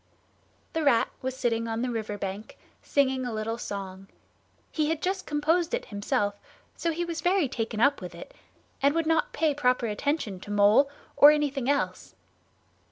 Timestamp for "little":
3.31-3.59